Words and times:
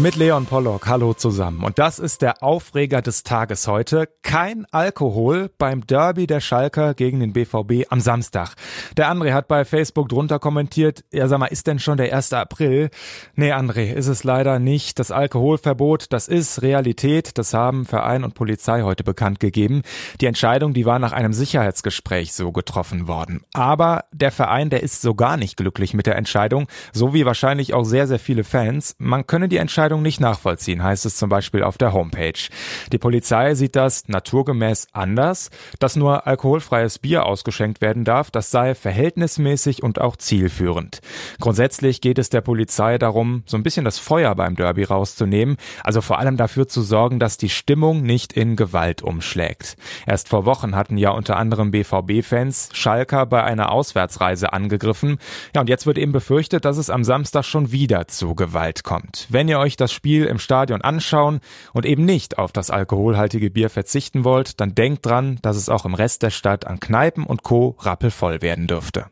Mit 0.00 0.16
Leon 0.16 0.46
Pollock, 0.46 0.86
hallo 0.86 1.12
zusammen. 1.12 1.62
Und 1.62 1.78
das 1.78 1.98
ist 1.98 2.22
der 2.22 2.42
Aufreger 2.42 3.02
des 3.02 3.22
Tages 3.22 3.68
heute. 3.68 4.08
Kein 4.22 4.64
Alkohol 4.70 5.50
beim 5.58 5.86
Derby 5.86 6.26
der 6.26 6.40
Schalker 6.40 6.94
gegen 6.94 7.20
den 7.20 7.34
BVB 7.34 7.84
am 7.90 8.00
Samstag. 8.00 8.54
Der 8.96 9.12
André 9.12 9.34
hat 9.34 9.46
bei 9.46 9.66
Facebook 9.66 10.08
drunter 10.08 10.38
kommentiert, 10.38 11.04
ja 11.12 11.28
sag 11.28 11.38
mal, 11.38 11.48
ist 11.48 11.66
denn 11.66 11.78
schon 11.78 11.98
der 11.98 12.16
1. 12.16 12.32
April? 12.32 12.88
Nee, 13.34 13.52
André, 13.52 13.92
ist 13.92 14.06
es 14.06 14.24
leider 14.24 14.58
nicht. 14.58 14.98
Das 14.98 15.10
Alkoholverbot, 15.10 16.06
das 16.14 16.28
ist 16.28 16.62
Realität. 16.62 17.36
Das 17.36 17.52
haben 17.52 17.84
Verein 17.84 18.24
und 18.24 18.32
Polizei 18.32 18.80
heute 18.80 19.04
bekannt 19.04 19.38
gegeben. 19.38 19.82
Die 20.22 20.26
Entscheidung, 20.26 20.72
die 20.72 20.86
war 20.86 20.98
nach 20.98 21.12
einem 21.12 21.34
Sicherheitsgespräch 21.34 22.32
so 22.32 22.52
getroffen 22.52 23.06
worden. 23.06 23.42
Aber 23.52 24.04
der 24.12 24.32
Verein, 24.32 24.70
der 24.70 24.82
ist 24.82 25.02
so 25.02 25.14
gar 25.14 25.36
nicht 25.36 25.58
glücklich 25.58 25.92
mit 25.92 26.06
der 26.06 26.16
Entscheidung, 26.16 26.68
so 26.94 27.12
wie 27.12 27.26
wahrscheinlich 27.26 27.74
auch 27.74 27.84
sehr, 27.84 28.06
sehr 28.06 28.18
viele 28.18 28.44
Fans. 28.44 28.94
Man 28.96 29.26
könne 29.26 29.50
die 29.50 29.58
Entscheidung 29.58 29.89
Entscheidung 29.90 30.02
nicht 30.02 30.20
nachvollziehen, 30.20 30.84
heißt 30.84 31.04
es 31.04 31.16
zum 31.16 31.28
Beispiel 31.28 31.64
auf 31.64 31.76
der 31.76 31.92
Homepage. 31.92 32.48
Die 32.92 32.98
Polizei 32.98 33.56
sieht 33.56 33.74
das 33.74 34.06
naturgemäß 34.06 34.86
anders. 34.92 35.50
Dass 35.80 35.96
nur 35.96 36.28
alkoholfreies 36.28 37.00
Bier 37.00 37.26
ausgeschenkt 37.26 37.80
werden 37.80 38.04
darf, 38.04 38.30
das 38.30 38.52
sei 38.52 38.76
verhältnismäßig 38.76 39.82
und 39.82 40.00
auch 40.00 40.16
zielführend. 40.16 41.00
Grundsätzlich 41.40 42.00
geht 42.00 42.20
es 42.20 42.30
der 42.30 42.40
Polizei 42.40 42.98
darum, 42.98 43.42
so 43.46 43.56
ein 43.56 43.64
bisschen 43.64 43.84
das 43.84 43.98
Feuer 43.98 44.34
beim 44.36 44.54
Derby 44.54 44.84
rauszunehmen, 44.84 45.56
also 45.82 46.00
vor 46.00 46.20
allem 46.20 46.36
dafür 46.36 46.68
zu 46.68 46.82
sorgen, 46.82 47.18
dass 47.18 47.36
die 47.36 47.48
Stimmung 47.48 48.02
nicht 48.02 48.32
in 48.32 48.54
Gewalt 48.54 49.02
umschlägt. 49.02 49.76
Erst 50.06 50.28
vor 50.28 50.44
Wochen 50.44 50.76
hatten 50.76 50.98
ja 50.98 51.10
unter 51.10 51.36
anderem 51.36 51.72
BVB-Fans 51.72 52.68
Schalker 52.72 53.26
bei 53.26 53.42
einer 53.42 53.72
Auswärtsreise 53.72 54.52
angegriffen. 54.52 55.18
Ja, 55.52 55.62
und 55.62 55.68
jetzt 55.68 55.86
wird 55.86 55.98
eben 55.98 56.12
befürchtet, 56.12 56.64
dass 56.64 56.76
es 56.76 56.90
am 56.90 57.02
Samstag 57.02 57.44
schon 57.44 57.72
wieder 57.72 58.06
zu 58.06 58.36
Gewalt 58.36 58.84
kommt. 58.84 59.26
Wenn 59.30 59.48
ihr 59.48 59.58
euch 59.58 59.76
das 59.80 59.92
Spiel 59.92 60.26
im 60.26 60.38
Stadion 60.38 60.82
anschauen 60.82 61.40
und 61.72 61.86
eben 61.86 62.04
nicht 62.04 62.38
auf 62.38 62.52
das 62.52 62.70
alkoholhaltige 62.70 63.50
Bier 63.50 63.70
verzichten 63.70 64.24
wollt, 64.24 64.60
dann 64.60 64.74
denkt 64.74 65.06
dran, 65.06 65.38
dass 65.42 65.56
es 65.56 65.68
auch 65.68 65.84
im 65.84 65.94
Rest 65.94 66.22
der 66.22 66.30
Stadt 66.30 66.66
an 66.66 66.80
Kneipen 66.80 67.24
und 67.24 67.42
Co. 67.42 67.76
rappelvoll 67.80 68.42
werden 68.42 68.66
dürfte. 68.66 69.06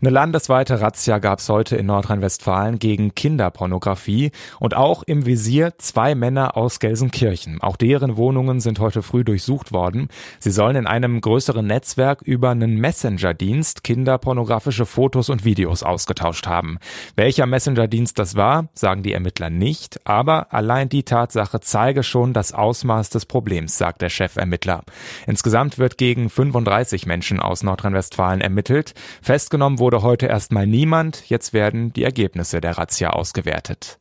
Eine 0.00 0.10
landesweite 0.10 0.80
Razzia 0.80 1.18
gab 1.18 1.40
es 1.40 1.48
heute 1.48 1.74
in 1.74 1.86
Nordrhein-Westfalen 1.86 2.78
gegen 2.78 3.16
Kinderpornografie 3.16 4.30
und 4.60 4.76
auch 4.76 5.02
im 5.02 5.26
Visier 5.26 5.74
zwei 5.78 6.14
Männer 6.14 6.56
aus 6.56 6.78
Gelsenkirchen. 6.78 7.60
Auch 7.60 7.76
deren 7.76 8.16
Wohnungen 8.16 8.60
sind 8.60 8.78
heute 8.78 9.02
früh 9.02 9.24
durchsucht 9.24 9.72
worden. 9.72 10.06
Sie 10.38 10.52
sollen 10.52 10.76
in 10.76 10.86
einem 10.86 11.20
größeren 11.20 11.66
Netzwerk 11.66 12.22
über 12.22 12.50
einen 12.50 12.76
Messenger-Dienst 12.76 13.82
kinderpornografische 13.82 14.86
Fotos 14.86 15.30
und 15.30 15.44
Videos 15.44 15.82
ausgetauscht 15.82 16.46
haben. 16.46 16.78
Welcher 17.16 17.46
Messenger-Dienst 17.46 18.20
das 18.20 18.36
war, 18.36 18.68
sagen 18.74 19.02
die 19.02 19.14
Ermittler 19.14 19.50
nicht, 19.50 20.06
aber 20.06 20.52
allein 20.54 20.88
die 20.88 21.02
Tatsache 21.02 21.58
zeige 21.58 22.04
schon 22.04 22.32
das 22.32 22.52
Ausmaß 22.52 23.10
des 23.10 23.26
Problems, 23.26 23.76
sagt 23.76 24.02
der 24.02 24.10
Chefermittler. 24.10 24.84
Insgesamt 25.26 25.76
wird 25.76 25.98
gegen 25.98 26.30
35 26.30 27.04
Menschen 27.06 27.40
aus 27.40 27.64
Nordrhein-Westfalen 27.64 28.40
ermittelt. 28.40 28.94
Festgenommen 29.22 29.80
wurde 29.80 29.87
wurde 29.88 30.02
heute 30.02 30.26
erstmal 30.26 30.66
niemand, 30.66 31.30
jetzt 31.30 31.54
werden 31.54 31.94
die 31.94 32.04
Ergebnisse 32.04 32.60
der 32.60 32.76
Razzia 32.76 33.08
ausgewertet. 33.08 33.98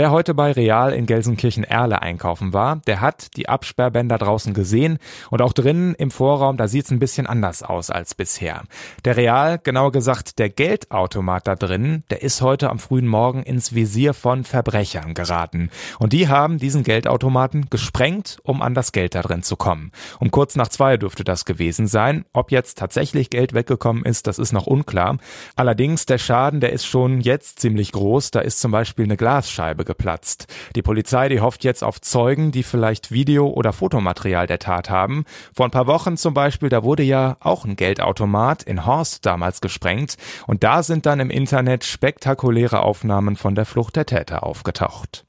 Wer 0.00 0.12
heute 0.12 0.32
bei 0.32 0.52
Real 0.52 0.94
in 0.94 1.04
Gelsenkirchen-Erle 1.04 2.00
einkaufen 2.00 2.54
war, 2.54 2.76
der 2.86 3.02
hat 3.02 3.36
die 3.36 3.50
Absperrbänder 3.50 4.16
draußen 4.16 4.54
gesehen 4.54 4.98
und 5.28 5.42
auch 5.42 5.52
drinnen 5.52 5.94
im 5.94 6.10
Vorraum, 6.10 6.56
da 6.56 6.68
sieht's 6.68 6.90
ein 6.90 6.98
bisschen 6.98 7.26
anders 7.26 7.62
aus 7.62 7.90
als 7.90 8.14
bisher. 8.14 8.62
Der 9.04 9.18
Real, 9.18 9.58
genauer 9.58 9.92
gesagt 9.92 10.38
der 10.38 10.48
Geldautomat 10.48 11.46
da 11.46 11.54
drinnen, 11.54 12.02
der 12.08 12.22
ist 12.22 12.40
heute 12.40 12.70
am 12.70 12.78
frühen 12.78 13.06
Morgen 13.06 13.42
ins 13.42 13.74
Visier 13.74 14.14
von 14.14 14.44
Verbrechern 14.44 15.12
geraten. 15.12 15.68
Und 15.98 16.14
die 16.14 16.28
haben 16.28 16.56
diesen 16.56 16.82
Geldautomaten 16.82 17.68
gesprengt, 17.68 18.38
um 18.42 18.62
an 18.62 18.72
das 18.72 18.92
Geld 18.92 19.14
da 19.14 19.20
drin 19.20 19.42
zu 19.42 19.56
kommen. 19.56 19.92
Um 20.18 20.30
kurz 20.30 20.56
nach 20.56 20.68
zwei 20.68 20.96
dürfte 20.96 21.24
das 21.24 21.44
gewesen 21.44 21.86
sein. 21.86 22.24
Ob 22.32 22.52
jetzt 22.52 22.78
tatsächlich 22.78 23.28
Geld 23.28 23.52
weggekommen 23.52 24.06
ist, 24.06 24.26
das 24.26 24.38
ist 24.38 24.52
noch 24.52 24.66
unklar. 24.66 25.18
Allerdings, 25.56 26.06
der 26.06 26.16
Schaden, 26.16 26.60
der 26.60 26.72
ist 26.72 26.86
schon 26.86 27.20
jetzt 27.20 27.58
ziemlich 27.60 27.92
groß. 27.92 28.30
Da 28.30 28.40
ist 28.40 28.60
zum 28.60 28.70
Beispiel 28.72 29.04
eine 29.04 29.18
Glasscheibe 29.18 29.80
Scheibe 29.80 29.89
geplatzt. 29.90 30.46
Die 30.76 30.82
Polizei, 30.82 31.28
die 31.28 31.40
hofft 31.40 31.64
jetzt 31.64 31.82
auf 31.82 32.00
Zeugen, 32.00 32.52
die 32.52 32.62
vielleicht 32.62 33.10
Video- 33.10 33.48
oder 33.48 33.72
Fotomaterial 33.72 34.46
der 34.46 34.60
Tat 34.60 34.88
haben. 34.88 35.24
Vor 35.52 35.66
ein 35.66 35.72
paar 35.72 35.88
Wochen 35.88 36.16
zum 36.16 36.32
Beispiel, 36.32 36.68
da 36.68 36.84
wurde 36.84 37.02
ja 37.02 37.38
auch 37.40 37.64
ein 37.64 37.74
Geldautomat 37.74 38.62
in 38.62 38.86
Horst 38.86 39.26
damals 39.26 39.60
gesprengt 39.60 40.16
und 40.46 40.62
da 40.62 40.84
sind 40.84 41.06
dann 41.06 41.18
im 41.18 41.28
Internet 41.28 41.82
spektakuläre 41.82 42.82
Aufnahmen 42.82 43.34
von 43.34 43.56
der 43.56 43.66
Flucht 43.66 43.96
der 43.96 44.06
Täter 44.06 44.44
aufgetaucht. 44.44 45.24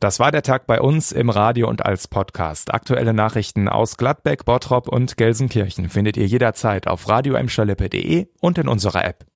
Das 0.00 0.18
war 0.20 0.32
der 0.32 0.42
Tag 0.42 0.66
bei 0.66 0.80
uns 0.80 1.12
im 1.12 1.28
Radio 1.28 1.68
und 1.68 1.84
als 1.84 2.08
Podcast. 2.08 2.72
Aktuelle 2.72 3.12
Nachrichten 3.12 3.68
aus 3.68 3.98
Gladbeck, 3.98 4.46
Bottrop 4.46 4.88
und 4.88 5.18
Gelsenkirchen 5.18 5.90
findet 5.90 6.16
ihr 6.16 6.26
jederzeit 6.26 6.86
auf 6.86 7.08
radio 7.10 7.36
und 8.40 8.58
in 8.58 8.68
unserer 8.68 9.04
App. 9.04 9.26